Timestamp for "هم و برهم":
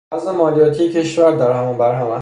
1.51-2.07